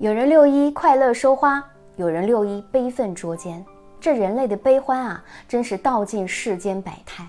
[0.00, 1.62] 有人六一快乐收花，
[1.96, 3.62] 有人六一悲愤捉奸。
[4.00, 7.22] 这人类的悲欢啊，真是道尽世间百态。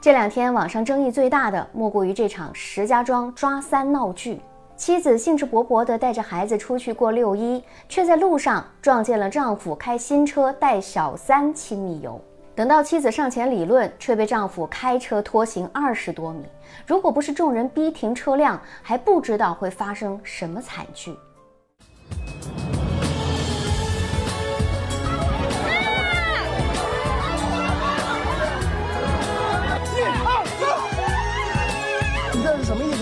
[0.00, 4.40] 这两天网上争议最大的，莫过于这场石家庄抓三闹剧。
[4.76, 12.20] 妻子兴致勃勃地带着孩子出去过六一，却在路上撞见了丈夫开新车带小三亲密游。
[12.54, 16.46] 等到妻子上前理论，却被丈夫开车拖行二十多米。
[16.86, 21.12] 如果不是众人逼停车辆，还不知道会发生什么惨剧。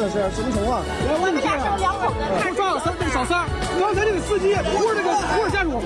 [0.08, 0.82] 是什么情况？
[1.20, 3.46] 我们家是两口子，我抓了三个小三。
[3.78, 5.80] 刚才这个司机拖着这个拖着家属，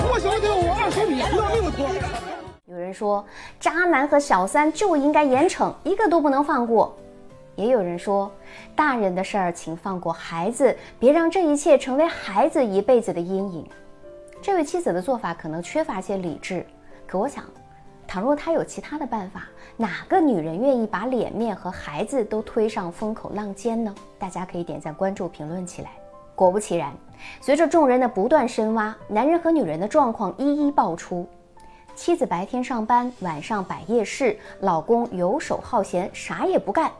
[0.00, 1.88] 拖行了得有二十米，要命的拖。
[2.66, 3.24] 有人说，
[3.58, 6.96] 渣男和小三就应该严惩，一个都不能放过。
[7.56, 8.30] 也有人说，
[8.74, 13.68] 大人的事儿请放过孩子，别让这一切成为孩子一辈子的阴影。
[14.40, 16.64] 这位妻子的做法可能缺乏些理智，
[17.06, 17.44] 可我想。
[18.10, 19.44] 倘若他有其他的办法，
[19.76, 23.94] 哪个女人愿意把脸面和孩子都推上风口浪尖呢？
[24.18, 25.92] 大家可以点赞、关注、评论起来。
[26.34, 26.92] 果不其然，
[27.40, 31.24] 随着众人的不断深挖，男人和女人的状况一一爆出。
[31.94, 36.90] 妻子白天上班，晚上摆夜市，老公游手好闲，啥也不干。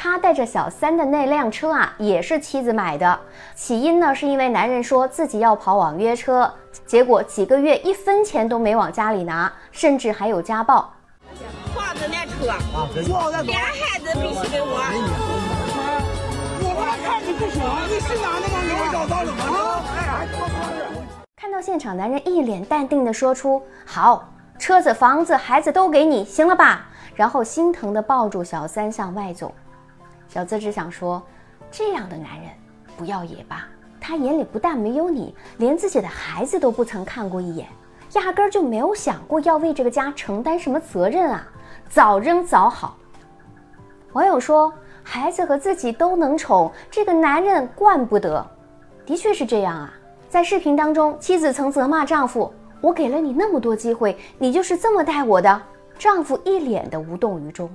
[0.00, 3.18] 他带着小三的那辆车啊，也是妻子买的。
[3.56, 6.48] 起因呢，是因为男人说自己要跑网约车，
[6.86, 10.88] 结果几个月一分钱都没往家里拿，甚至还有家暴。
[11.74, 12.46] 房子那车，
[13.42, 14.78] 俩孩子必须给我。
[16.62, 18.54] 我看你不爽，你是哪那个？
[18.78, 19.42] 我找到了吗？
[21.34, 24.28] 看到现场，男人一脸淡定的说出：“好，
[24.60, 29.52] 车子、房子、孩子都给你，行了吧？”然后心疼的抱住小三向外走。
[30.28, 31.22] 小资只想说，
[31.70, 32.50] 这样的男人
[32.96, 33.64] 不要也罢。
[34.00, 37.66] 他眼里不但没有你，连自己的孩子都不曾看过一眼，
[38.12, 41.46] 压根儿就没有想过要为这个家承担什么责任啊！
[41.88, 42.96] 早扔早好。
[44.12, 44.72] 网友说，
[45.02, 48.46] 孩子和自己都能宠，这个男人惯不得。
[49.04, 49.92] 的确是这样啊。
[50.28, 55.62] 在视频当中，妻子曾责骂丈夫：“我给了你那么多机会，你就是这么待我的。”
[55.98, 57.68] 丈夫一脸的无动于衷。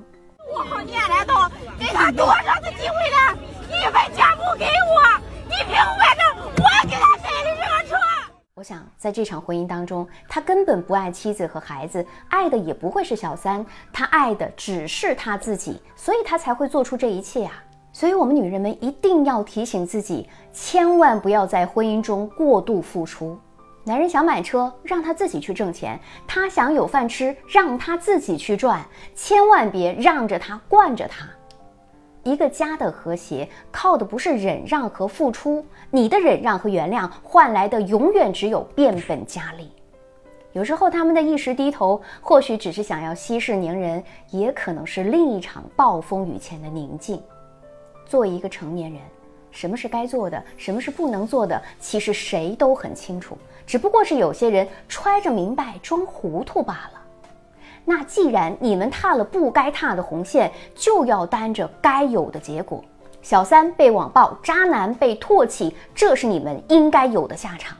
[0.55, 1.33] 我好年来都
[1.79, 2.27] 给他多
[8.63, 17.61] 我想在这场婚姻当中，他根本不爱妻子和孩子，爱的也不会是小三，他爱的只是他自己，所以他才会做出这一切啊！
[17.91, 23.37] 所以，我们女人们一定要提醒自己，千万不要在婚姻中过度付出。
[23.83, 28.81] 男人想买车，让他自己去挣钱；他想有饭吃，让他自己去赚。
[29.13, 31.27] 千万别让着他，惯着他。
[32.23, 39.69] 一个家的和谐，靠的不是忍让和付出，你的忍让和原谅换来的永远只有变本加厉。
[40.53, 47.21] 有时候他们的一时低头，或许只是想要息事宁人，也可能是另一场暴风雨前的宁静。
[48.05, 48.99] 作为一个成年人。
[49.55, 57.02] 什么是该做的，什么是不能做的，其实谁都很清楚，只不过是有些人揣着明白装糊涂罢了。
[57.85, 62.83] 那既然你们踏了不该踏的红线，就要担着该有的结果。
[63.21, 67.77] 小三被网暴，渣男被唾弃，这是你们应该有的下场。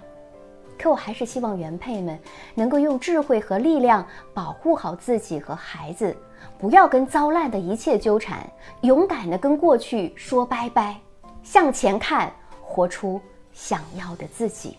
[0.77, 2.19] 可我还是希望原配们
[2.55, 6.15] 能够用智慧和力量保护好自己和孩子，
[6.59, 8.45] 不要跟糟烂的一切纠缠，
[8.81, 10.97] 勇敢的跟过去说拜拜。
[11.41, 12.31] 向前看，
[12.61, 13.19] 活出
[13.53, 14.77] 想要的自己。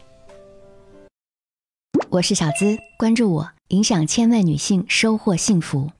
[2.10, 5.90] 我是小资，关注我，影响千万女性，收获幸福。